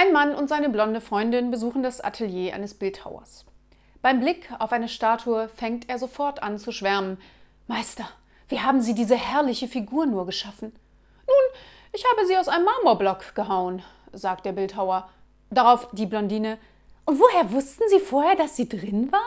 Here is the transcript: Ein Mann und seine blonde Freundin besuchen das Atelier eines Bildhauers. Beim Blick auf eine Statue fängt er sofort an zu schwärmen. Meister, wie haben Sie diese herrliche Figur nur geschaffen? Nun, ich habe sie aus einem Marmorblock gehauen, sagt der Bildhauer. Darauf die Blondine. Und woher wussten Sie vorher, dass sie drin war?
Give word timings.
Ein 0.00 0.14
Mann 0.14 0.34
und 0.34 0.48
seine 0.48 0.70
blonde 0.70 1.02
Freundin 1.02 1.50
besuchen 1.50 1.82
das 1.82 2.00
Atelier 2.00 2.54
eines 2.54 2.72
Bildhauers. 2.72 3.44
Beim 4.00 4.20
Blick 4.20 4.50
auf 4.58 4.72
eine 4.72 4.88
Statue 4.88 5.50
fängt 5.50 5.90
er 5.90 5.98
sofort 5.98 6.42
an 6.42 6.56
zu 6.56 6.72
schwärmen. 6.72 7.18
Meister, 7.66 8.08
wie 8.48 8.60
haben 8.60 8.80
Sie 8.80 8.94
diese 8.94 9.14
herrliche 9.14 9.68
Figur 9.68 10.06
nur 10.06 10.24
geschaffen? 10.24 10.72
Nun, 11.26 11.60
ich 11.92 12.02
habe 12.10 12.26
sie 12.26 12.38
aus 12.38 12.48
einem 12.48 12.64
Marmorblock 12.64 13.34
gehauen, 13.34 13.82
sagt 14.12 14.46
der 14.46 14.52
Bildhauer. 14.52 15.10
Darauf 15.50 15.86
die 15.92 16.06
Blondine. 16.06 16.56
Und 17.04 17.20
woher 17.20 17.52
wussten 17.52 17.84
Sie 17.90 18.00
vorher, 18.00 18.36
dass 18.36 18.56
sie 18.56 18.70
drin 18.70 19.12
war? 19.12 19.20